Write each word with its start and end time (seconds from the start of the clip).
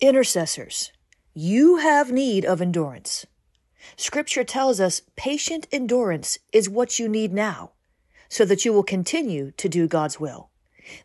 Intercessors, 0.00 0.92
you 1.32 1.76
have 1.76 2.12
need 2.12 2.44
of 2.44 2.60
endurance. 2.60 3.24
Scripture 3.96 4.44
tells 4.44 4.78
us 4.78 5.00
patient 5.16 5.66
endurance 5.72 6.38
is 6.52 6.68
what 6.68 6.98
you 6.98 7.08
need 7.08 7.32
now 7.32 7.72
so 8.28 8.44
that 8.44 8.62
you 8.62 8.74
will 8.74 8.82
continue 8.82 9.52
to 9.52 9.70
do 9.70 9.88
God's 9.88 10.20
will. 10.20 10.50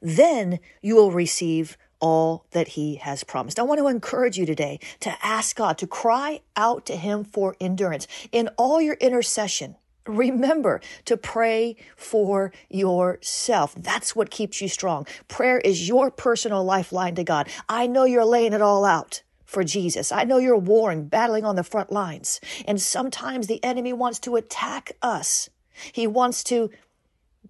Then 0.01 0.59
you 0.81 0.95
will 0.95 1.11
receive 1.11 1.77
all 2.01 2.45
that 2.51 2.69
he 2.69 2.95
has 2.95 3.23
promised. 3.23 3.59
I 3.59 3.63
want 3.63 3.79
to 3.79 3.87
encourage 3.87 4.37
you 4.37 4.45
today 4.45 4.77
to 4.99 5.15
ask 5.23 5.55
God 5.55 5.77
to 5.77 5.87
cry 5.87 6.41
out 6.57 6.85
to 6.87 6.97
him 6.97 7.23
for 7.23 7.55
endurance 7.61 8.09
in 8.33 8.49
all 8.57 8.81
your 8.81 8.95
intercession. 8.95 9.77
Remember 10.07 10.81
to 11.05 11.15
pray 11.17 11.75
for 11.95 12.51
yourself. 12.69 13.75
That's 13.75 14.15
what 14.15 14.31
keeps 14.31 14.61
you 14.61 14.67
strong. 14.67 15.05
Prayer 15.27 15.59
is 15.59 15.87
your 15.87 16.09
personal 16.09 16.63
lifeline 16.63 17.15
to 17.15 17.23
God. 17.23 17.49
I 17.69 17.87
know 17.87 18.05
you're 18.05 18.25
laying 18.25 18.53
it 18.53 18.61
all 18.61 18.83
out 18.83 19.21
for 19.45 19.63
Jesus. 19.63 20.11
I 20.11 20.23
know 20.23 20.37
you're 20.37 20.57
warring, 20.57 21.07
battling 21.07 21.45
on 21.45 21.55
the 21.55 21.63
front 21.63 21.91
lines. 21.91 22.39
And 22.65 22.81
sometimes 22.81 23.47
the 23.47 23.63
enemy 23.63 23.93
wants 23.93 24.19
to 24.19 24.37
attack 24.37 24.93
us. 25.01 25.49
He 25.91 26.07
wants 26.07 26.43
to 26.45 26.71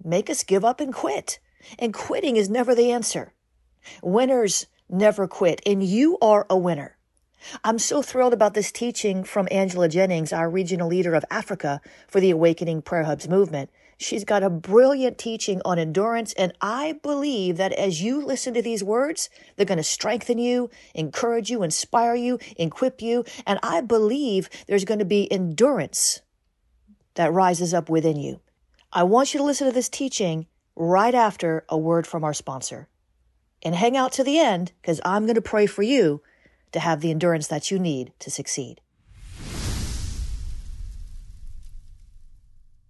make 0.04 0.30
us 0.30 0.44
give 0.44 0.66
up 0.66 0.82
and 0.82 0.94
quit. 0.94 1.40
And 1.78 1.94
quitting 1.94 2.36
is 2.36 2.50
never 2.50 2.74
the 2.74 2.92
answer. 2.92 3.34
Winners 4.02 4.66
never 4.90 5.28
quit, 5.28 5.62
and 5.66 5.84
you 5.84 6.18
are 6.22 6.46
a 6.50 6.58
winner. 6.58 6.98
I'm 7.64 7.80
so 7.80 8.02
thrilled 8.02 8.34
about 8.34 8.54
this 8.54 8.72
teaching 8.72 9.24
from 9.24 9.48
Angela 9.52 9.88
Jennings, 9.88 10.34
our 10.34 10.50
regional 10.50 10.88
leader 10.88 11.14
of 11.14 11.26
Africa 11.30 11.82
for 12.08 12.20
the 12.20 12.32
Awakening 12.32 12.82
Prayer 12.82 13.04
Hubs 13.04 13.28
movement. 13.28 13.70
She's 13.98 14.24
got 14.24 14.42
a 14.42 14.50
brilliant 14.50 15.18
teaching 15.18 15.62
on 15.64 15.78
endurance, 15.78 16.34
and 16.34 16.54
I 16.60 16.94
believe 17.04 17.58
that 17.58 17.74
as 17.74 18.02
you 18.02 18.26
listen 18.26 18.54
to 18.56 18.62
these 18.62 18.84
words, 18.84 19.30
they're 19.56 19.66
going 19.66 19.78
to 19.78 19.84
strengthen 19.84 20.40
you, 20.40 20.70
encourage 20.96 21.52
you, 21.52 21.62
inspire 21.62 22.16
you, 22.16 22.40
equip 22.58 23.02
you, 23.02 23.24
and 23.46 23.60
I 23.62 23.82
believe 23.82 24.50
there's 24.68 24.86
going 24.86 25.00
to 25.00 25.06
be 25.06 25.32
endurance 25.32 26.22
that 27.14 27.32
rises 27.32 27.74
up 27.74 27.90
within 27.90 28.18
you. 28.18 28.40
I 28.92 29.04
want 29.04 29.34
you 29.34 29.38
to 29.40 29.44
listen 29.44 29.68
to 29.68 29.74
this 29.74 29.90
teaching 29.90 30.48
right 30.76 31.14
after 31.14 31.64
a 31.70 31.78
word 31.78 32.08
from 32.08 32.24
our 32.24 32.34
sponsor. 32.34 32.88
And 33.64 33.76
hang 33.76 33.96
out 33.96 34.12
to 34.14 34.24
the 34.24 34.40
end 34.40 34.72
because 34.82 35.00
I'm 35.06 35.26
going 35.26 35.36
to 35.36 35.42
pray 35.42 35.68
for 35.68 35.84
you 35.84 36.24
to 36.72 36.80
have 36.80 37.02
the 37.02 37.12
endurance 37.12 37.48
that 37.48 37.72
you 37.72 37.80
need 37.80 38.14
to 38.20 38.32
succeed. 38.32 38.82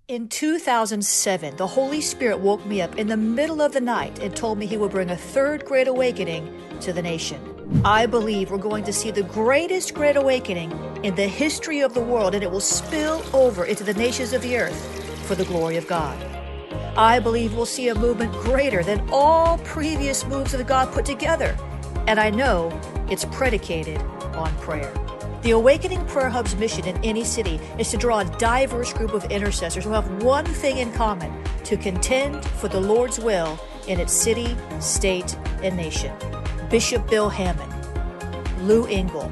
In 0.07 0.27
2007, 0.27 1.55
the 1.55 1.67
Holy 1.67 2.01
Spirit 2.01 2.39
woke 2.39 2.65
me 2.65 2.81
up 2.81 2.97
in 2.97 3.07
the 3.07 3.15
middle 3.15 3.61
of 3.61 3.71
the 3.71 3.79
night 3.79 4.19
and 4.19 4.35
told 4.35 4.57
me 4.57 4.65
He 4.65 4.75
would 4.75 4.91
bring 4.91 5.09
a 5.09 5.15
third 5.15 5.63
great 5.63 5.87
awakening 5.87 6.53
to 6.81 6.91
the 6.91 7.01
nation. 7.01 7.81
I 7.85 8.07
believe 8.07 8.51
we're 8.51 8.57
going 8.57 8.83
to 8.83 8.91
see 8.91 9.11
the 9.11 9.23
greatest 9.23 9.93
great 9.93 10.17
awakening 10.17 10.71
in 11.03 11.15
the 11.15 11.27
history 11.27 11.79
of 11.79 11.93
the 11.93 12.01
world, 12.01 12.35
and 12.35 12.43
it 12.43 12.51
will 12.51 12.59
spill 12.59 13.23
over 13.33 13.63
into 13.63 13.85
the 13.85 13.93
nations 13.93 14.33
of 14.33 14.41
the 14.41 14.57
earth 14.57 15.25
for 15.25 15.35
the 15.35 15.45
glory 15.45 15.77
of 15.77 15.87
God. 15.87 16.21
I 16.97 17.19
believe 17.19 17.53
we'll 17.55 17.65
see 17.65 17.87
a 17.87 17.95
movement 17.95 18.33
greater 18.33 18.83
than 18.83 19.07
all 19.13 19.59
previous 19.59 20.25
moves 20.25 20.53
of 20.53 20.67
God 20.67 20.91
put 20.91 21.05
together. 21.05 21.57
And 22.05 22.19
I 22.19 22.31
know 22.31 22.69
it's 23.11 23.25
predicated 23.25 23.99
on 24.35 24.55
prayer. 24.55 24.91
The 25.41 25.51
Awakening 25.51 26.05
Prayer 26.05 26.29
Hub's 26.29 26.55
mission 26.55 26.87
in 26.87 26.97
any 27.03 27.25
city 27.25 27.59
is 27.77 27.91
to 27.91 27.97
draw 27.97 28.19
a 28.19 28.37
diverse 28.37 28.93
group 28.93 29.13
of 29.13 29.25
intercessors 29.25 29.83
who 29.83 29.89
have 29.91 30.23
one 30.23 30.45
thing 30.45 30.77
in 30.77 30.93
common 30.93 31.43
to 31.65 31.75
contend 31.75 32.45
for 32.45 32.69
the 32.69 32.79
Lord's 32.79 33.19
will 33.19 33.59
in 33.87 33.99
its 33.99 34.13
city, 34.13 34.55
state, 34.79 35.35
and 35.61 35.75
nation. 35.75 36.15
Bishop 36.69 37.07
Bill 37.09 37.29
Hamon, 37.29 37.69
Lou 38.65 38.85
Engle, 38.85 39.29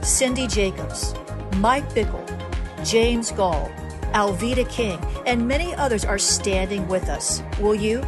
Cindy 0.00 0.46
Jacobs, 0.46 1.14
Mike 1.56 1.88
Bickle, 1.94 2.24
James 2.84 3.32
Goll, 3.32 3.68
Alveda 4.12 4.68
King, 4.70 5.00
and 5.26 5.48
many 5.48 5.74
others 5.74 6.04
are 6.04 6.18
standing 6.18 6.86
with 6.86 7.08
us. 7.08 7.42
Will 7.58 7.74
you? 7.74 8.06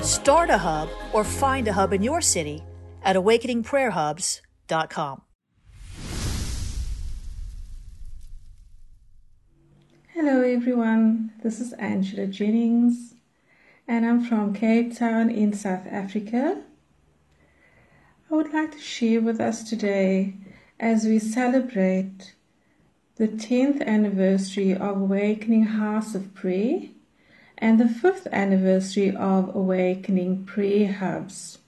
Start 0.00 0.48
a 0.48 0.56
hub 0.56 0.88
or 1.12 1.24
find 1.24 1.68
a 1.68 1.72
hub 1.74 1.92
in 1.92 2.02
your 2.02 2.22
city 2.22 2.64
at 3.02 3.16
awakeningprayerhubs.com. 3.16 5.22
Hello, 10.14 10.42
everyone. 10.42 11.32
This 11.42 11.60
is 11.60 11.72
Angela 11.74 12.26
Jennings, 12.26 13.14
and 13.88 14.04
I'm 14.04 14.22
from 14.22 14.52
Cape 14.52 14.96
Town 14.96 15.30
in 15.30 15.52
South 15.52 15.86
Africa. 15.86 16.62
I 18.30 18.34
would 18.34 18.52
like 18.52 18.72
to 18.72 18.78
share 18.78 19.20
with 19.20 19.40
us 19.40 19.64
today 19.64 20.34
as 20.78 21.04
we 21.04 21.18
celebrate 21.18 22.34
the 23.16 23.28
10th 23.28 23.84
anniversary 23.86 24.72
of 24.72 25.00
Awakening 25.00 25.64
House 25.64 26.14
of 26.14 26.34
Prayer 26.34 26.82
and 27.58 27.80
the 27.80 27.84
5th 27.84 28.30
anniversary 28.30 29.14
of 29.14 29.54
Awakening 29.54 30.44
Prayer 30.44 30.92
Hubs. 30.92 31.58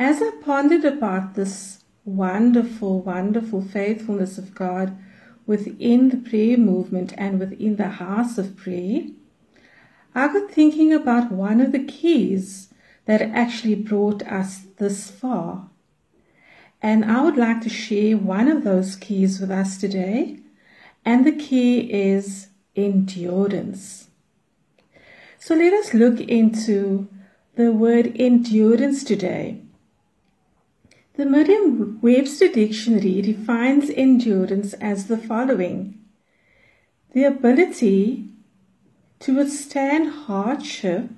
As 0.00 0.22
I 0.22 0.30
pondered 0.40 0.86
about 0.86 1.34
this 1.34 1.84
wonderful, 2.06 3.02
wonderful 3.02 3.60
faithfulness 3.60 4.38
of 4.38 4.54
God 4.54 4.96
within 5.46 6.08
the 6.08 6.16
prayer 6.16 6.56
movement 6.56 7.12
and 7.18 7.38
within 7.38 7.76
the 7.76 7.90
house 7.90 8.38
of 8.38 8.56
prayer, 8.56 9.02
I 10.14 10.28
got 10.28 10.50
thinking 10.50 10.90
about 10.90 11.30
one 11.30 11.60
of 11.60 11.72
the 11.72 11.84
keys 11.84 12.72
that 13.04 13.20
actually 13.20 13.74
brought 13.74 14.22
us 14.22 14.62
this 14.78 15.10
far. 15.10 15.68
And 16.80 17.04
I 17.04 17.20
would 17.22 17.36
like 17.36 17.60
to 17.60 17.68
share 17.68 18.16
one 18.16 18.48
of 18.48 18.64
those 18.64 18.96
keys 18.96 19.38
with 19.38 19.50
us 19.50 19.76
today 19.76 20.40
and 21.04 21.26
the 21.26 21.36
key 21.36 21.80
is 21.92 22.48
endurance. 22.74 24.08
So 25.38 25.54
let 25.54 25.74
us 25.74 25.92
look 25.92 26.20
into 26.20 27.06
the 27.56 27.70
word 27.70 28.16
endurance 28.18 29.04
today. 29.04 29.60
The 31.20 31.26
Merriam 31.26 31.98
Webster 32.00 32.48
Dictionary 32.48 33.20
defines 33.20 33.90
endurance 33.90 34.72
as 34.72 35.08
the 35.08 35.18
following. 35.18 36.00
The 37.12 37.24
ability 37.24 38.30
to 39.18 39.36
withstand 39.36 40.08
hardship 40.08 41.10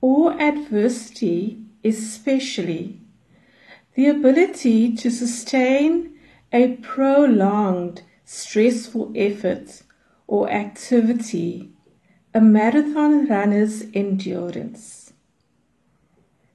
or 0.00 0.40
adversity, 0.40 1.60
especially. 1.82 3.00
The 3.96 4.06
ability 4.06 4.94
to 4.98 5.10
sustain 5.10 6.16
a 6.52 6.76
prolonged 6.76 8.02
stressful 8.24 9.12
effort 9.16 9.82
or 10.28 10.48
activity, 10.48 11.72
a 12.32 12.40
marathon 12.40 13.26
runner's 13.26 13.86
endurance. 13.92 15.12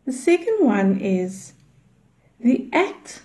The 0.06 0.14
second 0.14 0.66
one 0.66 1.02
is 1.02 1.52
the 2.40 2.70
act 2.74 3.22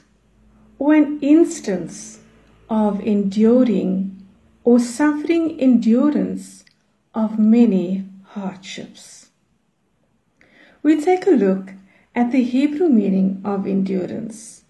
or 0.79 0.95
an 0.95 1.19
instance 1.21 2.21
of 2.69 3.01
enduring 3.01 4.27
or 4.65 4.79
suffering 4.79 5.61
endurance 5.61 6.65
of 7.15 7.39
many 7.39 8.05
hardships. 8.29 9.31
We 10.83 11.03
take 11.03 11.27
a 11.27 11.31
look 11.31 11.73
at 12.15 12.33
the 12.33 12.43
Hebrew 12.43 12.89
meaning 12.89 13.41
of 13.45 13.67
endurance. 13.67 14.65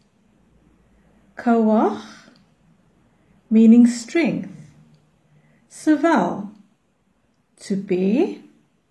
Kawach 1.36 2.02
meaning 3.50 3.86
strength. 3.86 4.48
Saval, 5.68 6.50
to 7.60 7.76
bear 7.76 8.36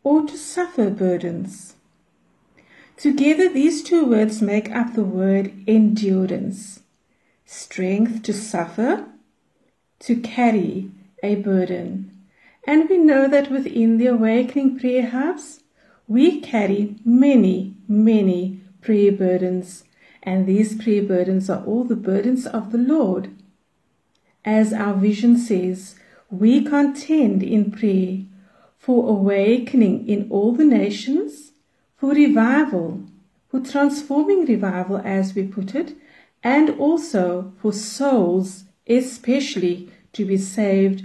or 0.03 0.25
to 0.25 0.37
suffer 0.37 0.89
burdens. 0.89 1.75
Together, 2.99 3.47
these 3.47 3.81
two 3.81 4.05
words 4.05 4.41
make 4.41 4.69
up 4.71 4.93
the 4.93 5.05
word 5.05 5.53
endurance 5.65 6.81
strength 7.45 8.23
to 8.23 8.33
suffer, 8.33 9.05
to 9.99 10.17
carry 10.17 10.91
a 11.23 11.35
burden. 11.35 12.11
And 12.67 12.89
we 12.89 12.97
know 12.97 13.25
that 13.29 13.49
within 13.49 13.99
the 13.99 14.07
Awakening 14.07 14.77
Prayer 14.77 15.09
Hubs, 15.11 15.61
we 16.09 16.41
carry 16.41 16.97
many, 17.05 17.73
many 17.87 18.59
prayer 18.81 19.13
burdens. 19.13 19.85
And 20.21 20.45
these 20.45 20.75
prayer 20.75 21.01
burdens 21.01 21.49
are 21.49 21.63
all 21.63 21.85
the 21.85 21.95
burdens 21.95 22.45
of 22.45 22.73
the 22.73 22.77
Lord. 22.77 23.33
As 24.43 24.73
our 24.73 24.93
vision 24.93 25.37
says, 25.37 25.95
we 26.29 26.65
contend 26.65 27.43
in 27.43 27.71
prayer 27.71 28.25
for 28.77 29.07
awakening 29.07 30.05
in 30.05 30.27
all 30.29 30.51
the 30.51 30.65
nations, 30.65 31.53
for 31.99 32.11
revival, 32.11 33.03
for 33.49 33.59
transforming 33.59 34.45
revival, 34.45 34.97
as 35.03 35.35
we 35.35 35.43
put 35.43 35.75
it, 35.75 35.95
and 36.43 36.69
also 36.79 37.53
for 37.61 37.73
souls, 37.73 38.63
especially 38.87 39.91
to 40.13 40.25
be 40.25 40.37
saved 40.37 41.03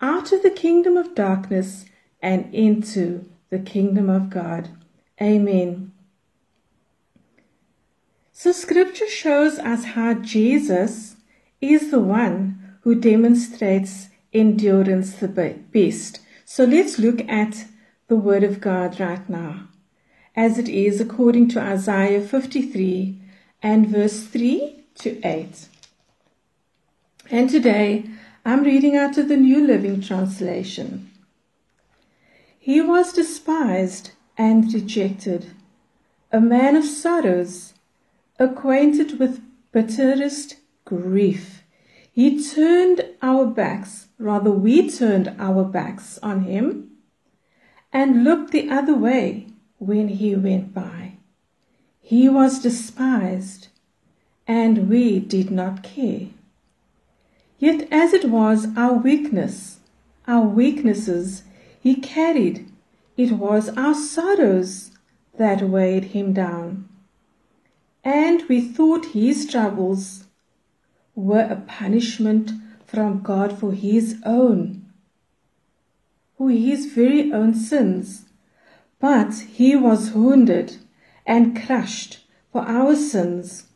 out 0.00 0.32
of 0.32 0.42
the 0.42 0.50
kingdom 0.50 0.96
of 0.96 1.14
darkness 1.14 1.84
and 2.22 2.52
into 2.54 3.28
the 3.50 3.58
kingdom 3.58 4.08
of 4.08 4.30
God. 4.30 4.70
Amen. 5.20 5.92
So, 8.32 8.52
scripture 8.52 9.08
shows 9.08 9.58
us 9.58 9.84
how 9.84 10.14
Jesus 10.14 11.16
is 11.60 11.90
the 11.90 12.00
one 12.00 12.78
who 12.80 12.94
demonstrates 12.94 14.08
endurance 14.32 15.16
the 15.16 15.28
best. 15.28 16.20
So, 16.46 16.64
let's 16.64 16.98
look 16.98 17.20
at 17.28 17.66
the 18.08 18.16
Word 18.16 18.42
of 18.42 18.60
God 18.60 18.98
right 18.98 19.28
now, 19.28 19.68
as 20.36 20.58
it 20.58 20.68
is 20.68 21.00
according 21.00 21.48
to 21.48 21.60
Isaiah 21.60 22.20
53 22.20 23.18
and 23.62 23.88
verse 23.88 24.24
3 24.24 24.84
to 24.96 25.20
8. 25.26 25.68
And 27.30 27.50
today 27.50 28.04
I'm 28.44 28.62
reading 28.62 28.96
out 28.96 29.18
of 29.18 29.28
the 29.28 29.36
New 29.36 29.66
Living 29.66 30.00
Translation. 30.00 31.10
He 32.58 32.80
was 32.80 33.12
despised 33.12 34.12
and 34.38 34.72
rejected, 34.72 35.52
a 36.32 36.40
man 36.40 36.76
of 36.76 36.84
sorrows 36.84 37.74
acquainted 38.38 39.18
with 39.18 39.42
bitterest 39.72 40.56
grief. 40.84 41.62
He 42.10 42.42
turned 42.42 43.04
our 43.22 43.46
backs, 43.46 44.08
rather, 44.18 44.50
we 44.50 44.90
turned 44.90 45.34
our 45.38 45.64
backs 45.64 46.18
on 46.22 46.44
him 46.44 46.90
and 47.92 48.24
looked 48.24 48.52
the 48.52 48.70
other 48.70 48.94
way 48.94 49.49
when 49.80 50.06
he 50.06 50.36
went 50.36 50.72
by. 50.72 51.14
He 52.00 52.28
was 52.28 52.62
despised, 52.62 53.66
and 54.46 54.88
we 54.88 55.18
did 55.18 55.50
not 55.50 55.82
care. 55.82 56.28
Yet, 57.58 57.88
as 57.90 58.12
it 58.12 58.30
was 58.30 58.68
our 58.76 58.94
weakness, 58.94 59.80
our 60.28 60.46
weaknesses 60.46 61.42
he 61.80 61.96
carried, 61.96 62.70
it 63.16 63.32
was 63.32 63.68
our 63.70 63.94
sorrows 63.94 64.92
that 65.36 65.68
weighed 65.68 66.04
him 66.04 66.32
down 66.32 66.88
and 68.04 68.42
we 68.48 68.60
thought 68.60 69.06
his 69.06 69.50
troubles 69.50 70.24
were 71.14 71.46
a 71.50 71.56
punishment 71.56 72.52
from 72.86 73.20
God 73.20 73.58
for 73.58 73.72
his 73.72 74.16
own, 74.24 74.86
for 76.36 76.50
his 76.50 76.86
very 76.86 77.32
own 77.32 77.54
sins. 77.54 78.24
But 79.00 79.34
he 79.34 79.74
was 79.74 80.12
wounded 80.12 80.76
and 81.26 81.60
crushed 81.60 82.24
for 82.52 82.62
our 82.62 82.94
sins. 82.94 83.66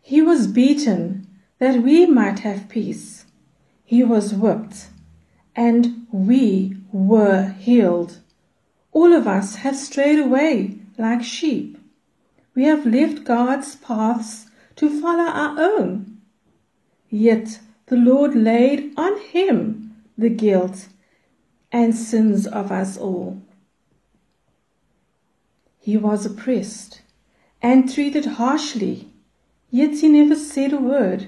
He 0.00 0.22
was 0.22 0.46
beaten 0.46 1.26
that 1.58 1.82
we 1.82 2.06
might 2.06 2.40
have 2.40 2.68
peace. 2.68 3.26
He 3.84 4.02
was 4.02 4.34
whipped 4.34 4.88
and 5.54 6.06
we 6.10 6.76
were 6.90 7.50
healed. 7.58 8.20
All 8.92 9.12
of 9.12 9.26
us 9.26 9.56
have 9.56 9.76
strayed 9.76 10.18
away 10.18 10.78
like 10.98 11.22
sheep. 11.22 11.78
We 12.54 12.64
have 12.64 12.86
left 12.86 13.24
God's 13.24 13.76
paths 13.76 14.46
to 14.76 15.00
follow 15.00 15.24
our 15.24 15.60
own. 15.60 16.18
Yet 17.08 17.60
the 17.86 17.96
Lord 17.96 18.34
laid 18.34 18.92
on 18.96 19.18
him 19.20 19.96
the 20.16 20.30
guilt 20.30 20.88
and 21.70 21.94
sins 21.94 22.46
of 22.46 22.72
us 22.72 22.96
all. 22.96 23.42
He 25.82 25.96
was 25.96 26.24
oppressed 26.24 27.02
and 27.60 27.92
treated 27.92 28.24
harshly, 28.24 29.08
yet 29.68 29.98
he 29.98 30.08
never 30.08 30.36
said 30.36 30.72
a 30.72 30.76
word. 30.78 31.26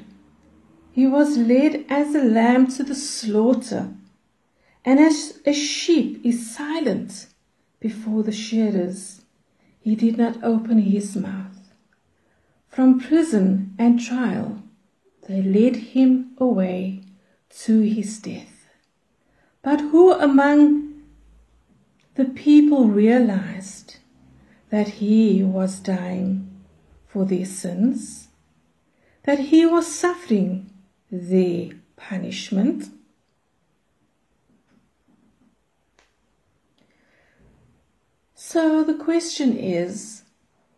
He 0.93 1.09
was 1.09 1.37
led 1.37 1.85
as 1.89 2.15
a 2.15 2.23
lamb 2.23 2.69
to 2.77 2.85
the 2.85 2.95
slaughter, 2.95 3.93
and 4.85 5.01
as 5.01 5.41
a 5.45 5.53
sheep 5.53 6.25
is 6.25 6.55
silent 6.55 7.27
before 7.81 8.23
the 8.23 8.31
shearers 8.31 9.23
he 9.81 9.97
did 9.97 10.17
not 10.17 10.43
open 10.45 10.79
his 10.79 11.17
mouth. 11.17 11.73
From 12.69 13.01
prison 13.01 13.75
and 13.77 13.99
trial, 13.99 14.63
they 15.27 15.43
led 15.43 15.77
him 15.95 16.31
away 16.39 17.03
to 17.65 17.81
his 17.81 18.21
death. 18.21 18.69
But 19.63 19.81
who 19.81 20.13
among 20.13 21.03
the 22.15 22.27
people 22.27 22.87
realized 22.87 23.94
that 24.75 24.89
he 24.89 25.41
was 25.41 25.79
dying 25.79 26.51
for 27.07 27.25
their 27.25 27.45
sins? 27.45 28.27
That 29.23 29.39
he 29.39 29.65
was 29.65 29.87
suffering 29.87 30.69
their 31.13 31.71
punishment? 31.95 32.87
So 38.35 38.83
the 38.83 38.95
question 38.97 39.57
is 39.57 40.25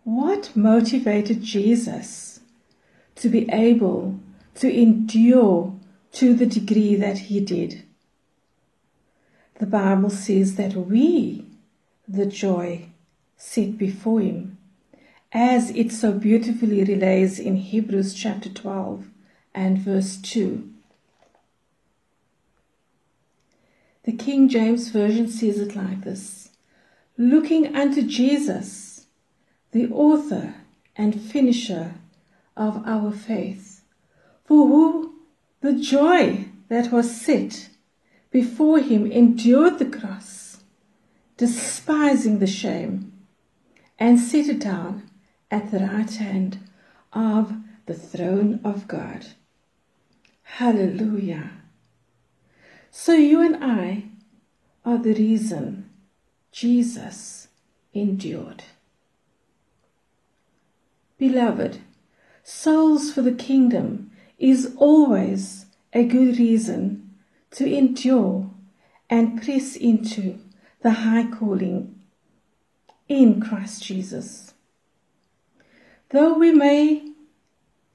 what 0.05 0.55
motivated 0.55 1.43
Jesus 1.43 2.41
to 3.15 3.31
be 3.31 3.49
able 3.51 4.21
to 4.57 4.71
endure 4.71 5.75
to 6.13 6.35
the 6.35 6.45
degree 6.45 6.97
that 6.97 7.17
he 7.31 7.41
did? 7.41 7.83
The 9.55 9.65
Bible 9.65 10.11
says 10.11 10.57
that 10.57 10.75
we, 10.75 11.47
the 12.07 12.27
joy 12.27 12.91
set 13.37 13.79
before 13.79 14.21
him, 14.21 14.59
as 15.33 15.71
it 15.71 15.93
so 15.93 16.13
beautifully 16.13 16.83
relays 16.85 17.39
in 17.39 17.57
Hebrews 17.57 18.15
chapter 18.15 18.49
12 18.49 19.09
and 19.55 19.79
verse 19.79 20.17
2. 20.17 20.71
The 24.05 24.13
King 24.13 24.49
James 24.49 24.89
Version 24.91 25.29
says 25.29 25.59
it 25.59 25.75
like 25.75 26.03
this 26.03 26.51
looking 27.19 27.75
unto 27.75 28.03
Jesus, 28.03 29.07
the 29.73 29.89
author 29.91 30.55
and 30.95 31.21
finisher 31.21 31.95
of 32.57 32.83
our 32.87 33.11
faith, 33.11 33.83
for 34.45 34.67
who 34.69 35.15
the 35.61 35.73
joy 35.73 36.47
that 36.69 36.93
was 36.93 37.21
set 37.21 37.71
before 38.31 38.81
him 38.81 39.11
endured 39.11 39.79
the 39.79 39.87
cross, 39.87 40.59
despising 41.37 42.39
the 42.39 42.47
shame, 42.47 43.13
and 43.99 44.19
sat 44.19 44.47
it 44.49 44.61
down 44.61 45.09
at 45.51 45.71
the 45.71 45.79
right 45.79 46.15
hand 46.15 46.59
of 47.13 47.55
the 47.87 47.95
throne 47.95 48.61
of 48.65 48.87
God. 48.89 49.27
Hallelujah. 50.43 51.51
So 52.91 53.13
you 53.13 53.41
and 53.41 53.63
I 53.63 54.05
are 54.85 54.99
the 54.99 55.15
reason 55.15 55.91
Jesus 56.53 57.49
endured. 57.93 58.65
Beloved, 61.19 61.79
souls 62.43 63.13
for 63.13 63.23
the 63.23 63.33
kingdom 63.33 64.11
is 64.39 64.75
always 64.77 65.67
a 65.93 66.05
good 66.05 66.39
reason 66.39 67.15
to 67.53 67.67
endure 67.67 68.51
and 69.09 69.43
press 69.43 69.77
into 69.77 70.39
the 70.83 70.91
high 70.91 71.27
calling 71.31 71.96
in 73.09 73.41
Christ 73.41 73.85
Jesus. 73.85 74.55
Though 76.11 76.35
we 76.35 76.53
may, 76.53 77.13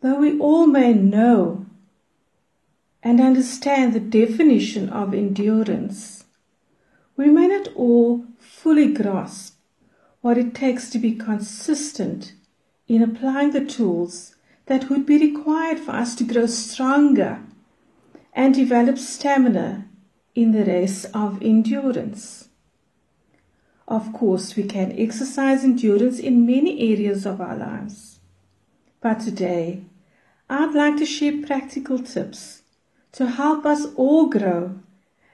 though 0.01 0.19
we 0.19 0.39
all 0.39 0.67
may 0.67 0.93
know 0.93 1.65
and 3.03 3.19
understand 3.19 3.93
the 3.93 3.99
definition 3.99 4.89
of 4.89 5.13
endurance, 5.13 6.25
we 7.17 7.27
may 7.27 7.47
not 7.47 7.69
all 7.75 8.25
fully 8.39 8.93
grasp 8.93 9.57
what 10.21 10.37
it 10.37 10.53
takes 10.53 10.89
to 10.89 10.99
be 10.99 11.13
consistent 11.13 12.33
in 12.87 13.01
applying 13.01 13.51
the 13.51 13.65
tools 13.65 14.35
that 14.67 14.89
would 14.89 15.05
be 15.05 15.17
required 15.17 15.79
for 15.79 15.91
us 15.91 16.15
to 16.15 16.23
grow 16.23 16.45
stronger 16.45 17.41
and 18.33 18.53
develop 18.53 18.97
stamina 18.97 19.85
in 20.35 20.51
the 20.51 20.63
race 20.63 21.05
of 21.05 21.41
endurance. 21.41 22.49
Of 23.91 24.13
course, 24.13 24.55
we 24.55 24.63
can 24.63 24.97
exercise 24.97 25.65
endurance 25.65 26.17
in 26.17 26.45
many 26.45 26.93
areas 26.93 27.25
of 27.25 27.41
our 27.41 27.57
lives. 27.57 28.21
But 29.01 29.19
today, 29.19 29.83
I'd 30.49 30.73
like 30.73 30.95
to 30.99 31.05
share 31.05 31.45
practical 31.45 31.99
tips 31.99 32.61
to 33.11 33.27
help 33.27 33.65
us 33.65 33.87
all 33.97 34.27
grow 34.27 34.79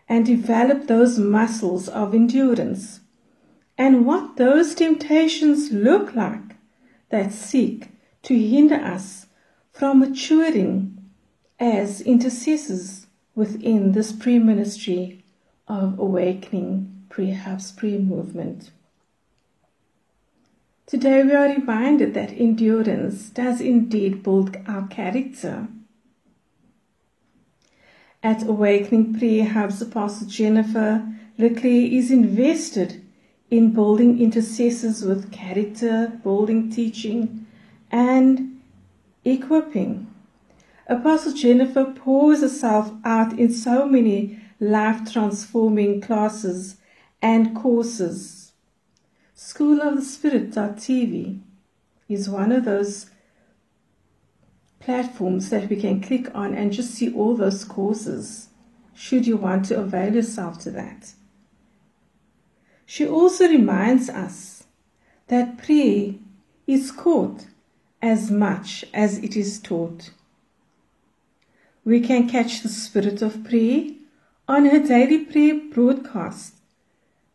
and 0.09 0.25
develop 0.25 0.87
those 0.87 1.19
muscles 1.19 1.87
of 1.87 2.15
endurance 2.15 3.01
and 3.77 4.07
what 4.07 4.37
those 4.37 4.73
temptations 4.73 5.71
look 5.71 6.15
like 6.15 6.55
that 7.09 7.31
seek 7.31 7.89
to 8.23 8.33
hinder 8.33 8.77
us 8.77 9.27
from 9.71 9.99
maturing 9.99 10.97
as 11.59 12.01
intercessors 12.01 13.05
within 13.35 13.91
this 13.91 14.11
pre 14.11 14.39
ministry 14.39 15.23
of 15.67 15.99
awakening, 15.99 16.96
perhaps 17.09 17.71
pre 17.71 17.97
movement. 17.97 18.71
Today 20.85 21.21
we 21.23 21.33
are 21.33 21.49
reminded 21.49 22.13
that 22.13 22.31
endurance 22.31 23.29
does 23.29 23.59
indeed 23.59 24.23
build 24.23 24.55
our 24.67 24.87
character. 24.87 25.67
At 28.23 28.43
Awakening 28.43 29.19
Prayer 29.19 29.45
Hub's 29.45 29.81
Apostle 29.81 30.27
Jennifer 30.27 31.05
LeClaire 31.37 31.91
is 31.91 32.09
invested 32.09 33.03
in 33.51 33.73
building 33.73 34.19
intercessors 34.19 35.03
with 35.03 35.31
character, 35.31 36.19
building 36.23 36.71
teaching, 36.71 37.45
and 37.91 38.61
equipping. 39.23 40.07
Apostle 40.87 41.33
Jennifer 41.33 41.83
pours 41.83 42.39
herself 42.39 42.91
out 43.03 43.37
in 43.37 43.53
so 43.53 43.85
many 43.85 44.39
life 44.59 45.11
transforming 45.11 45.99
classes 45.99 46.76
and 47.21 47.55
courses. 47.55 48.51
School 49.33 49.81
of 49.81 49.95
the 49.95 50.01
Spirit.tv 50.01 51.41
is 52.09 52.29
one 52.29 52.51
of 52.51 52.65
those 52.65 53.07
platforms 54.79 55.49
that 55.49 55.69
we 55.69 55.75
can 55.75 56.01
click 56.01 56.33
on 56.33 56.53
and 56.53 56.71
just 56.71 56.91
see 56.91 57.13
all 57.13 57.35
those 57.35 57.63
courses 57.63 58.49
should 58.93 59.27
you 59.27 59.37
want 59.37 59.65
to 59.65 59.77
avail 59.77 60.15
yourself 60.15 60.59
to 60.59 60.71
that. 60.71 61.13
She 62.85 63.05
also 63.05 63.47
reminds 63.47 64.09
us 64.09 64.63
that 65.27 65.57
prayer 65.57 66.13
is 66.65 66.91
caught 66.91 67.47
as 68.01 68.31
much 68.31 68.85
as 68.93 69.17
it 69.19 69.35
is 69.35 69.59
taught. 69.59 70.11
We 71.83 71.99
can 71.99 72.29
catch 72.29 72.61
the 72.61 72.69
spirit 72.69 73.21
of 73.21 73.43
prayer 73.43 73.89
on 74.47 74.65
her 74.65 74.79
daily 74.79 75.25
prayer 75.25 75.59
broadcast, 75.73 76.55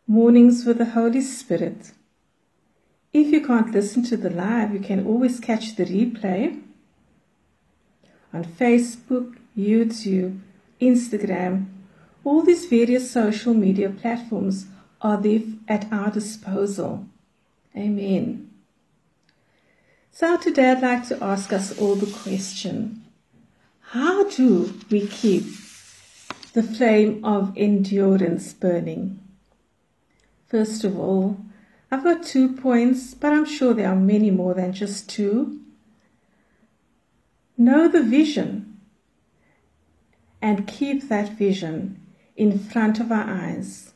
Mornings 0.08 0.64
with 0.66 0.78
the 0.78 0.84
Holy 0.84 1.20
Spirit. 1.20 1.92
If 3.12 3.28
you 3.28 3.40
can't 3.46 3.70
listen 3.70 4.02
to 4.06 4.16
the 4.16 4.30
live, 4.30 4.74
you 4.74 4.80
can 4.80 5.06
always 5.06 5.38
catch 5.38 5.76
the 5.76 5.84
replay 5.84 6.60
on 8.32 8.44
Facebook, 8.44 9.36
YouTube, 9.56 10.40
Instagram. 10.80 11.66
All 12.24 12.42
these 12.42 12.66
various 12.66 13.12
social 13.12 13.54
media 13.54 13.90
platforms 13.90 14.66
are 15.00 15.22
there 15.22 15.42
at 15.68 15.90
our 15.92 16.10
disposal. 16.10 17.06
Amen. 17.76 18.50
So 20.10 20.36
today 20.36 20.72
I'd 20.72 20.82
like 20.82 21.06
to 21.08 21.22
ask 21.22 21.52
us 21.52 21.78
all 21.78 21.94
the 21.94 22.10
question 22.10 23.04
How 23.92 24.28
do 24.28 24.74
we 24.90 25.06
keep 25.06 25.44
the 26.54 26.64
flame 26.64 27.24
of 27.24 27.52
endurance 27.56 28.52
burning? 28.52 29.21
First 30.52 30.84
of 30.84 30.98
all, 30.98 31.38
I've 31.90 32.04
got 32.04 32.24
two 32.24 32.52
points, 32.52 33.14
but 33.14 33.32
I'm 33.32 33.46
sure 33.46 33.72
there 33.72 33.88
are 33.88 33.96
many 33.96 34.30
more 34.30 34.52
than 34.52 34.74
just 34.74 35.08
two. 35.08 35.62
Know 37.56 37.88
the 37.88 38.02
vision 38.02 38.78
and 40.42 40.68
keep 40.68 41.08
that 41.08 41.38
vision 41.38 42.06
in 42.36 42.58
front 42.58 43.00
of 43.00 43.10
our 43.10 43.24
eyes. 43.24 43.94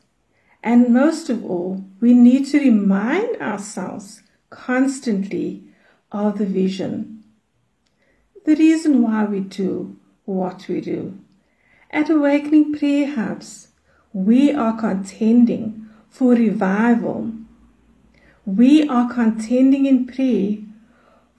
And 0.62 0.94
most 0.94 1.28
of 1.28 1.44
all, 1.44 1.84
we 2.00 2.14
need 2.14 2.46
to 2.46 2.58
remind 2.58 3.36
ourselves 3.36 4.22
constantly 4.48 5.62
of 6.10 6.38
the 6.38 6.46
vision. 6.46 7.22
The 8.46 8.56
reason 8.56 9.02
why 9.02 9.26
we 9.26 9.40
do 9.40 9.98
what 10.25 10.68
we 10.68 10.80
do. 10.80 11.18
At 11.90 12.08
Awakening 12.08 12.72
Prayer 12.72 13.14
Hubs, 13.14 13.68
we 14.14 14.52
are 14.52 14.80
contending 14.80 15.86
for 16.10 16.32
revival. 16.32 17.32
We 18.44 18.88
are 18.88 19.12
contending 19.12 19.86
in 19.86 20.06
prayer 20.06 20.58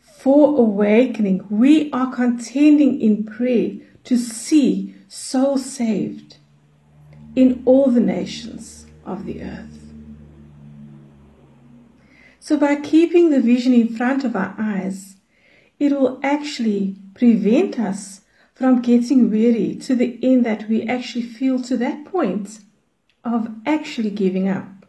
for 0.01 0.59
awakening. 0.59 1.45
We 1.49 1.91
are 1.91 2.13
contending 2.13 2.99
in 2.99 3.23
prayer 3.23 3.77
to 4.03 4.17
see 4.17 4.95
souls 5.07 5.65
saved 5.65 6.37
in 7.35 7.61
all 7.65 7.91
the 7.91 8.01
nations 8.01 8.87
of 9.05 9.25
the 9.25 9.43
earth. 9.43 9.77
So, 12.39 12.57
by 12.57 12.77
keeping 12.77 13.29
the 13.29 13.41
vision 13.41 13.73
in 13.73 13.95
front 13.95 14.23
of 14.23 14.35
our 14.35 14.55
eyes, 14.57 15.17
it 15.79 15.91
will 15.91 16.19
actually 16.23 16.95
prevent 17.13 17.79
us 17.79 18.21
from 18.55 18.81
getting 18.81 19.29
weary 19.29 19.75
to 19.75 19.95
the 19.95 20.17
end 20.23 20.45
that 20.45 20.67
we 20.67 20.83
actually 20.87 21.21
feel 21.21 21.61
to 21.61 21.77
that 21.77 22.05
point 22.05 22.59
of 23.33 23.49
actually 23.65 24.09
giving 24.09 24.47
up. 24.47 24.85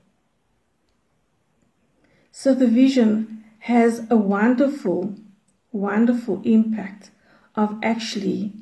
So, 2.31 2.55
the 2.55 2.69
vision 2.69 3.45
has 3.61 4.07
a 4.11 4.17
wonderful, 4.17 5.15
wonderful 5.73 6.41
impact 6.45 7.11
of 7.57 7.79
actually 7.83 8.53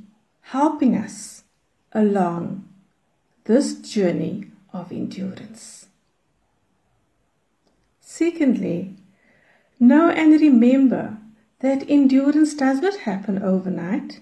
helping 0.40 0.96
us 0.96 1.44
along 1.92 2.66
this 3.44 3.74
journey 3.74 4.46
of 4.72 4.90
endurance. 4.90 5.86
Secondly, 8.00 8.96
know 9.78 10.10
and 10.10 10.40
remember 10.40 11.18
that 11.60 11.88
endurance 11.90 12.54
does 12.54 12.80
not 12.80 13.00
happen 13.00 13.42
overnight. 13.42 14.20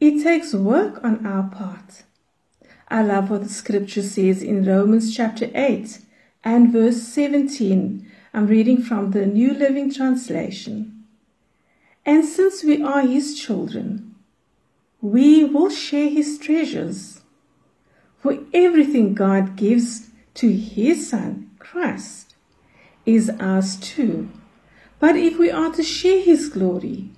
It 0.00 0.22
takes 0.22 0.52
work 0.52 1.02
on 1.02 1.26
our 1.26 1.48
part. 1.48 2.04
I 2.88 3.02
love 3.02 3.30
what 3.30 3.42
the 3.42 3.48
scripture 3.48 4.02
says 4.02 4.44
in 4.44 4.64
Romans 4.64 5.12
chapter 5.14 5.50
8 5.52 5.98
and 6.44 6.72
verse 6.72 7.02
17. 7.02 8.08
I'm 8.32 8.46
reading 8.46 8.80
from 8.80 9.10
the 9.10 9.26
New 9.26 9.54
Living 9.54 9.92
Translation. 9.92 11.04
And 12.04 12.24
since 12.24 12.62
we 12.62 12.80
are 12.84 13.00
his 13.00 13.36
children, 13.36 14.14
we 15.00 15.42
will 15.42 15.68
share 15.68 16.08
his 16.08 16.38
treasures. 16.38 17.22
For 18.18 18.38
everything 18.54 19.14
God 19.14 19.56
gives 19.56 20.10
to 20.34 20.52
his 20.52 21.10
Son, 21.10 21.50
Christ, 21.58 22.36
is 23.04 23.30
ours 23.40 23.74
too. 23.74 24.28
But 25.00 25.16
if 25.16 25.40
we 25.40 25.50
are 25.50 25.72
to 25.72 25.82
share 25.82 26.22
his 26.22 26.48
glory, 26.48 27.10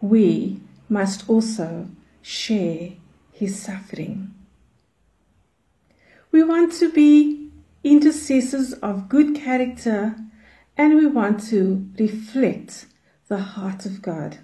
we 0.00 0.60
must 0.88 1.28
also 1.28 1.88
share 2.22 2.90
his 3.32 3.60
suffering. 3.60 4.32
We 6.32 6.44
want 6.44 6.72
to 6.74 6.92
be 6.92 7.50
intercessors 7.82 8.72
of 8.74 9.08
good 9.08 9.34
character 9.34 10.16
and 10.76 10.94
we 10.94 11.06
want 11.06 11.42
to 11.48 11.88
reflect 11.98 12.86
the 13.28 13.38
heart 13.38 13.84
of 13.84 14.00
God. 14.00 14.38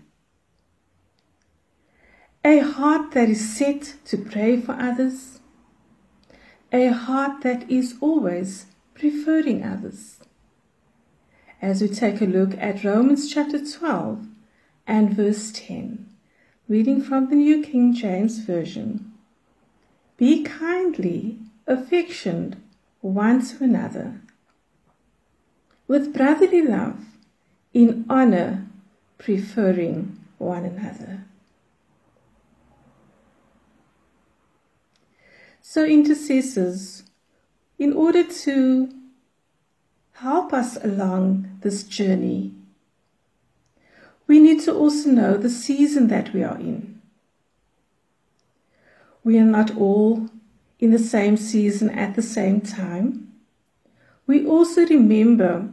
A 2.45 2.59
heart 2.59 3.13
that 3.13 3.29
is 3.29 3.57
set 3.57 3.95
to 4.07 4.17
pray 4.17 4.61
for 4.61 4.73
others, 4.73 5.41
a 6.73 6.89
heart 6.89 7.43
that 7.43 7.71
is 7.71 7.95
always 8.01 8.67
preferring 8.95 9.65
others 9.65 10.19
as 11.63 11.81
we 11.81 11.89
take 11.89 12.21
a 12.21 12.27
look 12.27 12.57
at 12.59 12.85
Romans 12.85 13.33
chapter 13.33 13.65
12 13.65 14.27
and 14.87 15.15
verse 15.15 15.51
10, 15.53 16.09
reading 16.69 17.01
from 17.01 17.29
the 17.29 17.35
New 17.35 17.63
King 17.63 17.95
James 17.95 18.39
Version. 18.39 19.13
Be 20.17 20.43
kindly 20.43 21.41
affectioned 21.67 22.63
one 23.01 23.45
to 23.47 23.65
another, 23.65 24.21
with 25.89 26.13
brotherly 26.13 26.63
love, 26.63 27.05
in 27.73 28.05
honor, 28.09 28.67
preferring 29.19 30.19
one 30.39 30.65
another. 30.65 31.25
So, 35.61 35.85
intercessors, 35.85 37.03
in 37.79 37.93
order 37.93 38.25
to 38.25 38.89
help 40.21 40.53
us 40.53 40.83
along 40.83 41.59
this 41.61 41.83
journey. 41.83 42.53
We 44.27 44.41
need 44.41 44.63
to 44.63 44.75
also 44.75 45.11
know 45.11 45.37
the 45.37 45.51
season 45.51 46.09
that 46.09 46.33
we 46.33 46.43
are 46.43 46.57
in. 46.57 47.03
We 49.23 49.39
are 49.39 49.45
not 49.45 49.77
all 49.77 50.29
in 50.79 50.91
the 50.91 50.99
same 50.99 51.37
season 51.37 51.91
at 51.91 52.15
the 52.15 52.23
same 52.23 52.61
time. 52.61 53.33
We 54.27 54.47
also 54.47 54.87
remember 54.87 55.71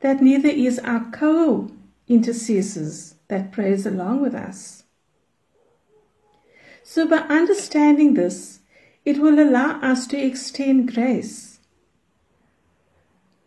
that 0.00 0.22
neither 0.22 0.48
is 0.48 0.78
our 0.80 1.10
co 1.10 1.70
intercessors 2.08 3.14
that 3.28 3.52
prays 3.52 3.86
along 3.86 4.22
with 4.22 4.34
us. 4.34 4.84
So, 6.82 7.08
by 7.08 7.18
understanding 7.18 8.14
this, 8.14 8.60
it 9.04 9.18
will 9.18 9.40
allow 9.40 9.80
us 9.80 10.06
to 10.08 10.18
extend 10.18 10.94
grace 10.94 11.56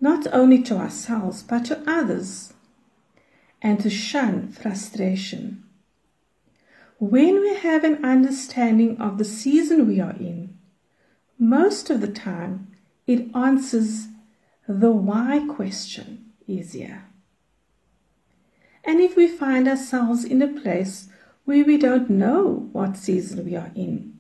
not 0.02 0.26
only 0.34 0.62
to 0.64 0.78
ourselves 0.78 1.44
but 1.44 1.66
to 1.66 1.84
others, 1.88 2.54
and 3.62 3.80
to 3.82 3.90
shun 3.90 4.48
frustration. 4.48 5.64
When 6.98 7.42
we 7.42 7.56
have 7.56 7.84
an 7.84 8.04
understanding 8.04 9.00
of 9.02 9.18
the 9.18 9.26
season 9.26 9.88
we 9.88 10.00
are 10.00 10.14
in, 10.14 10.58
most 11.40 11.90
of 11.90 12.02
the 12.02 12.12
time 12.12 12.68
it 13.08 13.34
answers 13.34 14.08
the 14.68 14.92
why 14.92 15.46
question 15.48 16.26
easier. 16.46 17.06
And 18.84 19.00
if 19.00 19.16
we 19.16 19.28
find 19.28 19.68
ourselves 19.68 20.24
in 20.24 20.42
a 20.42 20.62
place 20.62 21.08
where 21.46 21.64
we 21.64 21.78
don't 21.78 22.10
know 22.10 22.70
what 22.74 22.98
season 22.98 23.46
we 23.46 23.56
are 23.56 23.72
in, 23.74 24.20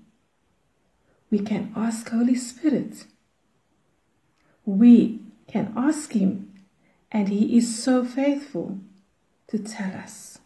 we 1.29 1.39
can 1.39 1.71
ask 1.75 2.09
Holy 2.09 2.35
Spirit. 2.35 3.05
We 4.65 5.19
can 5.47 5.73
ask 5.75 6.13
Him, 6.13 6.51
and 7.11 7.29
He 7.29 7.57
is 7.57 7.83
so 7.83 8.03
faithful 8.03 8.79
to 9.47 9.59
tell 9.59 9.91
us. 9.93 10.39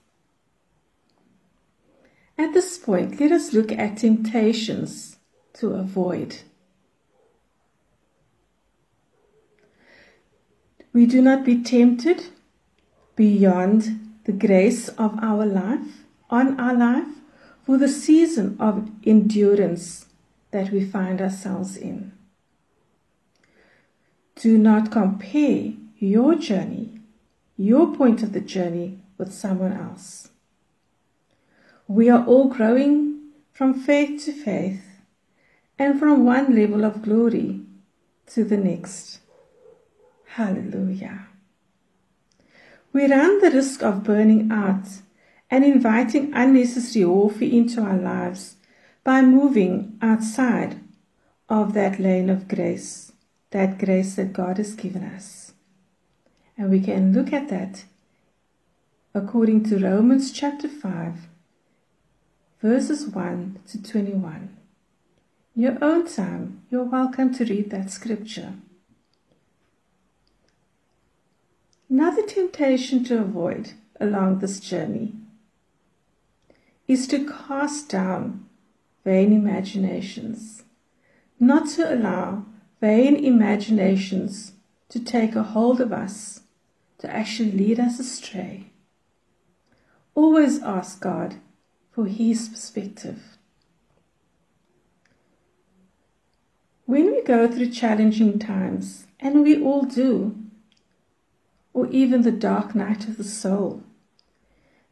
At 2.37 2.53
this 2.53 2.77
point, 2.77 3.19
let 3.19 3.31
us 3.31 3.53
look 3.53 3.71
at 3.71 3.97
temptations 3.97 5.17
to 5.53 5.73
avoid. 5.73 6.39
We 10.93 11.07
do 11.07 11.21
not 11.23 11.43
be 11.43 11.61
tempted 11.61 12.27
beyond 13.15 13.99
the 14.25 14.31
grace 14.31 14.89
of 14.89 15.17
our 15.21 15.45
life, 15.45 16.05
on 16.29 16.59
our 16.59 16.75
life, 16.75 17.07
for 17.63 17.77
the 17.79 17.89
season 17.89 18.55
of 18.59 18.89
endurance 19.03 20.05
that 20.51 20.71
we 20.71 20.85
find 20.85 21.19
ourselves 21.19 21.75
in. 21.75 22.11
Do 24.35 24.57
not 24.57 24.91
compare 24.91 25.73
your 25.97 26.35
journey, 26.35 26.99
your 27.57 27.95
point 27.95 28.21
of 28.21 28.33
the 28.33 28.41
journey, 28.41 28.99
with 29.17 29.33
someone 29.33 29.73
else. 29.73 30.29
We 31.87 32.09
are 32.09 32.25
all 32.25 32.49
growing 32.49 33.31
from 33.51 33.73
faith 33.73 34.25
to 34.25 34.31
faith 34.31 34.83
and 35.79 35.99
from 35.99 36.25
one 36.25 36.55
level 36.55 36.83
of 36.83 37.01
glory 37.01 37.61
to 38.27 38.43
the 38.43 38.57
next. 38.57 39.19
Hallelujah. 40.35 41.27
We 42.91 43.05
run 43.05 43.39
the 43.39 43.51
risk 43.51 43.83
of 43.83 44.03
burning 44.03 44.51
out 44.51 44.87
and 45.51 45.63
inviting 45.63 46.33
unnecessary 46.33 47.05
warfare 47.05 47.49
into 47.49 47.81
our 47.81 47.97
lives 47.97 48.55
by 49.03 49.21
moving 49.21 49.95
outside 50.01 50.79
of 51.49 51.75
that 51.75 51.99
lane 51.99 52.31
of 52.31 52.47
grace, 52.47 53.11
that 53.51 53.77
grace 53.77 54.15
that 54.15 54.33
God 54.33 54.57
has 54.57 54.73
given 54.73 55.03
us. 55.03 55.53
And 56.57 56.71
we 56.71 56.81
can 56.81 57.13
look 57.13 57.31
at 57.31 57.49
that 57.49 57.85
according 59.13 59.65
to 59.65 59.77
Romans 59.77 60.31
chapter 60.31 60.67
5, 60.67 61.27
verses 62.59 63.05
1 63.05 63.59
to 63.67 63.83
21. 63.83 64.57
In 65.55 65.61
your 65.61 65.77
own 65.79 66.07
time, 66.07 66.63
you're 66.71 66.85
welcome 66.85 67.31
to 67.35 67.45
read 67.45 67.69
that 67.69 67.91
scripture. 67.91 68.53
Another 71.93 72.23
temptation 72.25 73.03
to 73.03 73.19
avoid 73.19 73.73
along 73.99 74.39
this 74.39 74.59
journey 74.59 75.13
is 76.87 77.05
to 77.05 77.23
cast 77.23 77.87
down 77.87 78.49
vain 79.03 79.31
imaginations, 79.31 80.63
not 81.39 81.69
to 81.69 81.93
allow 81.93 82.47
vain 82.81 83.15
imaginations 83.15 84.53
to 84.89 84.99
take 84.99 85.35
a 85.35 85.43
hold 85.43 85.79
of 85.79 85.93
us, 85.93 86.41
to 86.97 87.07
actually 87.15 87.51
lead 87.51 87.79
us 87.79 87.99
astray. 87.99 88.71
Always 90.15 90.63
ask 90.63 90.99
God 90.99 91.35
for 91.91 92.07
His 92.07 92.49
perspective. 92.49 93.37
When 96.87 97.11
we 97.11 97.21
go 97.21 97.47
through 97.47 97.69
challenging 97.69 98.39
times, 98.39 99.05
and 99.19 99.43
we 99.43 99.61
all 99.61 99.83
do, 99.83 100.42
or 101.73 101.87
even 101.87 102.21
the 102.21 102.31
dark 102.31 102.75
night 102.75 103.07
of 103.07 103.17
the 103.17 103.23
soul, 103.23 103.83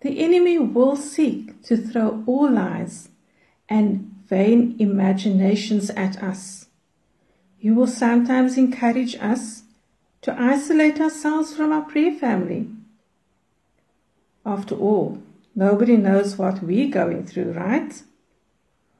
the 0.01 0.19
enemy 0.23 0.57
will 0.57 0.95
seek 0.95 1.61
to 1.63 1.77
throw 1.77 2.23
all 2.25 2.51
lies 2.51 3.09
and 3.69 4.11
vain 4.27 4.75
imaginations 4.79 5.89
at 5.91 6.21
us. 6.23 6.67
He 7.57 7.69
will 7.69 7.87
sometimes 7.87 8.57
encourage 8.57 9.15
us 9.17 9.63
to 10.23 10.39
isolate 10.39 10.99
ourselves 10.99 11.55
from 11.55 11.71
our 11.71 11.83
prayer 11.83 12.11
family 12.11 12.67
after 14.45 14.75
all, 14.75 15.21
nobody 15.55 15.97
knows 15.97 16.37
what 16.37 16.63
we're 16.63 16.89
going 16.89 17.25
through, 17.25 17.51
right? 17.51 18.01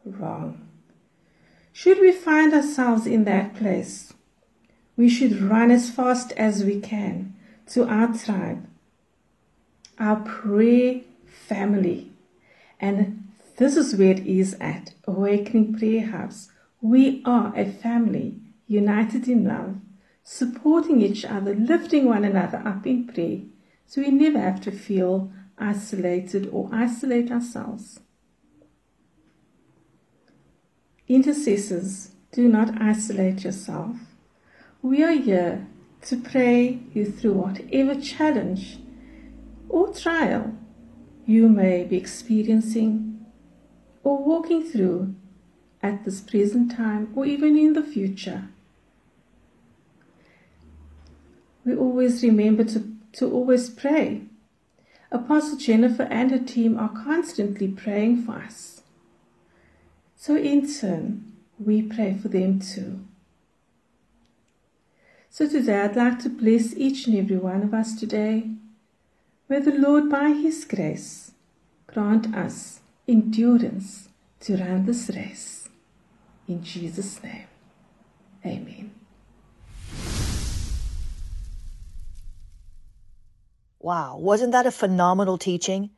Wrong. 0.05 0.67
Should 1.73 1.99
we 1.99 2.11
find 2.11 2.53
ourselves 2.53 3.07
in 3.07 3.23
that 3.23 3.55
place, 3.55 4.13
we 4.95 5.09
should 5.09 5.41
run 5.41 5.71
as 5.71 5.89
fast 5.89 6.31
as 6.33 6.63
we 6.63 6.79
can 6.79 7.33
to 7.71 7.87
our 7.87 8.13
tribe, 8.13 8.67
our 9.97 10.17
prayer 10.17 11.01
family. 11.25 12.11
And 12.79 13.29
this 13.57 13.77
is 13.77 13.95
where 13.95 14.11
it 14.11 14.25
is 14.25 14.55
at 14.59 14.93
Awakening 15.05 15.77
Prayer 15.77 16.07
House. 16.07 16.49
We 16.81 17.21
are 17.25 17.53
a 17.55 17.71
family 17.71 18.39
united 18.67 19.27
in 19.27 19.45
love, 19.45 19.77
supporting 20.23 21.01
each 21.01 21.23
other, 21.23 21.55
lifting 21.55 22.05
one 22.05 22.25
another 22.25 22.61
up 22.65 22.85
in 22.85 23.07
prayer 23.07 23.39
so 23.85 24.01
we 24.01 24.09
never 24.09 24.39
have 24.39 24.61
to 24.61 24.71
feel 24.71 25.31
isolated 25.57 26.49
or 26.51 26.69
isolate 26.71 27.31
ourselves. 27.31 27.99
Intercessors, 31.07 32.11
do 32.31 32.47
not 32.47 32.81
isolate 32.81 33.43
yourself. 33.43 33.97
We 34.81 35.03
are 35.03 35.11
here 35.11 35.67
to 36.03 36.17
pray 36.17 36.79
you 36.93 37.05
through 37.05 37.33
whatever 37.33 37.99
challenge 37.99 38.79
or 39.69 39.93
trial 39.93 40.55
you 41.25 41.47
may 41.47 41.83
be 41.83 41.97
experiencing 41.97 43.25
or 44.03 44.17
walking 44.23 44.63
through 44.63 45.15
at 45.83 46.03
this 46.05 46.21
present 46.21 46.71
time 46.71 47.11
or 47.15 47.25
even 47.25 47.57
in 47.57 47.73
the 47.73 47.83
future. 47.83 48.49
We 51.63 51.75
always 51.75 52.23
remember 52.23 52.63
to 52.65 52.91
to 53.13 53.31
always 53.31 53.69
pray. 53.69 54.21
Apostle 55.11 55.57
Jennifer 55.57 56.03
and 56.03 56.31
her 56.31 56.39
team 56.39 56.77
are 56.79 56.89
constantly 56.89 57.67
praying 57.67 58.23
for 58.23 58.33
us. 58.33 58.81
So, 60.15 60.37
in 60.37 60.71
turn, 60.71 61.33
we 61.59 61.81
pray 61.81 62.17
for 62.17 62.29
them 62.29 62.59
too. 62.59 63.01
So, 65.33 65.47
today 65.47 65.79
I'd 65.79 65.95
like 65.95 66.19
to 66.23 66.29
bless 66.29 66.75
each 66.75 67.07
and 67.07 67.15
every 67.15 67.37
one 67.37 67.63
of 67.63 67.73
us 67.73 67.97
today. 67.97 68.49
May 69.47 69.59
the 69.59 69.71
Lord, 69.71 70.09
by 70.09 70.31
His 70.31 70.65
grace, 70.65 71.31
grant 71.87 72.35
us 72.35 72.81
endurance 73.07 74.09
to 74.41 74.57
run 74.57 74.85
this 74.85 75.09
race. 75.15 75.69
In 76.49 76.61
Jesus' 76.61 77.23
name, 77.23 77.47
Amen. 78.45 78.91
Wow, 83.79 84.17
wasn't 84.17 84.51
that 84.51 84.65
a 84.65 84.71
phenomenal 84.71 85.37
teaching? 85.37 85.91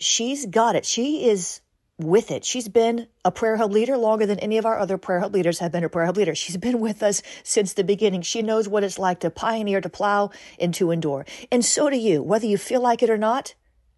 She's 0.00 0.46
got 0.46 0.74
it. 0.74 0.84
She 0.84 1.28
is 1.28 1.60
with 1.98 2.30
it. 2.30 2.44
She's 2.44 2.68
been 2.68 3.06
a 3.24 3.30
prayer 3.30 3.56
hub 3.56 3.72
leader 3.72 3.96
longer 3.96 4.26
than 4.26 4.38
any 4.40 4.58
of 4.58 4.66
our 4.66 4.78
other 4.78 4.98
prayer 4.98 5.20
hub 5.20 5.34
leaders 5.34 5.60
have 5.60 5.72
been 5.72 5.84
a 5.84 5.88
prayer 5.88 6.06
hub 6.06 6.16
leader. 6.16 6.34
She's 6.34 6.56
been 6.56 6.80
with 6.80 7.02
us 7.02 7.22
since 7.42 7.72
the 7.72 7.84
beginning. 7.84 8.22
She 8.22 8.42
knows 8.42 8.68
what 8.68 8.84
it's 8.84 8.98
like 8.98 9.20
to 9.20 9.30
pioneer, 9.30 9.80
to 9.80 9.88
plow, 9.88 10.30
and 10.58 10.74
to 10.74 10.90
endure. 10.90 11.24
And 11.52 11.64
so 11.64 11.90
do 11.90 11.96
you, 11.96 12.22
whether 12.22 12.46
you 12.46 12.58
feel 12.58 12.80
like 12.80 13.02
it 13.02 13.10
or 13.10 13.18
not. 13.18 13.54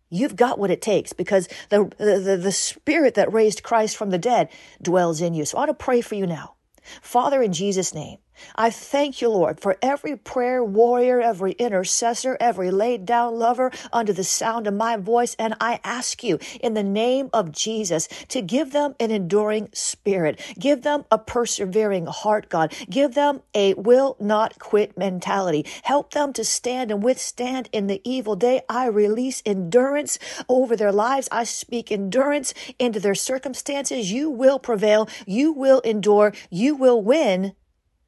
You've 0.08 0.36
got 0.36 0.60
what 0.60 0.70
it 0.70 0.80
takes 0.80 1.12
because 1.12 1.48
the, 1.68 1.90
the, 1.98 2.38
the 2.40 2.52
spirit 2.52 3.14
that 3.14 3.32
raised 3.32 3.64
Christ 3.64 3.96
from 3.96 4.10
the 4.10 4.18
dead 4.18 4.50
dwells 4.80 5.20
in 5.20 5.34
you. 5.34 5.44
So 5.44 5.56
I 5.56 5.62
want 5.62 5.70
to 5.70 5.84
pray 5.84 6.00
for 6.00 6.14
you 6.14 6.28
now. 6.28 6.54
Father, 7.02 7.42
in 7.42 7.52
Jesus' 7.52 7.92
name, 7.92 8.18
I 8.54 8.70
thank 8.70 9.20
you, 9.20 9.28
Lord, 9.28 9.60
for 9.60 9.76
every 9.82 10.16
prayer 10.16 10.62
warrior, 10.62 11.20
every 11.20 11.52
intercessor, 11.52 12.36
every 12.40 12.70
laid 12.70 13.06
down 13.06 13.38
lover 13.38 13.70
under 13.92 14.12
the 14.12 14.24
sound 14.24 14.66
of 14.66 14.74
my 14.74 14.96
voice. 14.96 15.34
And 15.38 15.54
I 15.60 15.80
ask 15.84 16.22
you 16.22 16.38
in 16.60 16.74
the 16.74 16.82
name 16.82 17.30
of 17.32 17.52
Jesus 17.52 18.08
to 18.28 18.42
give 18.42 18.72
them 18.72 18.94
an 19.00 19.10
enduring 19.10 19.68
spirit. 19.72 20.40
Give 20.58 20.82
them 20.82 21.04
a 21.10 21.18
persevering 21.18 22.06
heart, 22.06 22.48
God. 22.48 22.74
Give 22.88 23.14
them 23.14 23.42
a 23.54 23.74
will 23.74 24.16
not 24.20 24.58
quit 24.58 24.96
mentality. 24.96 25.66
Help 25.82 26.12
them 26.12 26.32
to 26.34 26.44
stand 26.44 26.90
and 26.90 27.02
withstand 27.02 27.68
in 27.72 27.86
the 27.86 28.00
evil 28.04 28.36
day. 28.36 28.62
I 28.68 28.86
release 28.86 29.42
endurance 29.44 30.18
over 30.48 30.76
their 30.76 30.92
lives. 30.92 31.28
I 31.30 31.44
speak 31.44 31.90
endurance 31.90 32.54
into 32.78 33.00
their 33.00 33.14
circumstances. 33.14 34.12
You 34.12 34.30
will 34.30 34.58
prevail. 34.58 35.08
You 35.26 35.52
will 35.52 35.80
endure. 35.80 36.32
You 36.50 36.74
will 36.74 37.02
win 37.02 37.54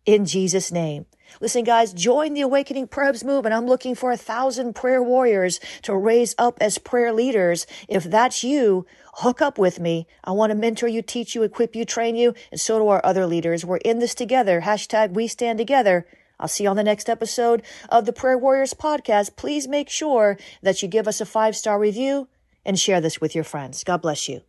in 0.09 0.25
Jesus' 0.25 0.73
name. 0.73 1.05
Listen, 1.39 1.65
guys, 1.65 1.93
join 1.93 2.33
the 2.33 2.41
Awakening 2.41 2.89
Prayers 2.89 3.23
movement. 3.23 3.55
I'm 3.55 3.67
looking 3.67 3.95
for 3.95 4.11
a 4.11 4.17
thousand 4.17 4.75
prayer 4.75 5.03
warriors 5.03 5.61
to 5.83 5.95
raise 5.95 6.35
up 6.39 6.57
as 6.63 6.79
prayer 6.79 7.13
leaders. 7.13 7.67
If 7.89 8.05
that's 8.05 8.43
you, 8.43 8.87
hook 9.17 9.43
up 9.43 9.59
with 9.59 9.79
me. 9.79 10.07
I 10.25 10.31
want 10.31 10.49
to 10.51 10.57
mentor 10.57 10.89
you, 10.89 11.03
teach 11.03 11.35
you, 11.35 11.43
equip 11.43 11.77
you, 11.77 11.85
train 11.85 12.17
you, 12.17 12.33
and 12.51 12.59
so 12.59 12.79
do 12.79 12.89
our 12.89 13.05
other 13.05 13.27
leaders. 13.27 13.67
We're 13.67 13.77
in 13.77 13.99
this 13.99 14.15
together. 14.15 14.63
Hashtag 14.63 15.13
we 15.13 15.29
stand 15.29 15.59
together. 15.59 16.07
I'll 16.41 16.49
see 16.49 16.65
you 16.65 16.71
on 16.71 16.77
the 16.77 16.83
next 16.83 17.11
episode 17.11 17.63
of 17.91 18.07
the 18.07 18.13
Prayer 18.15 18.39
Warriors 18.39 18.73
podcast. 18.73 19.37
Please 19.37 19.69
make 19.69 19.91
sure 19.91 20.39
that 20.63 20.81
you 20.81 20.89
give 20.89 21.07
us 21.07 21.21
a 21.21 21.27
five 21.27 21.55
star 21.55 21.79
review 21.79 22.29
and 22.65 22.79
share 22.79 23.03
this 23.03 23.21
with 23.21 23.35
your 23.35 23.45
friends. 23.45 23.85
God 23.85 24.01
bless 24.01 24.27
you. 24.27 24.41